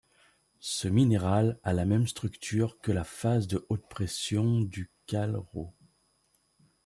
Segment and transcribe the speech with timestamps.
[0.61, 5.75] Ce minéral a la même structure que la phase de haute pression du CaIrO.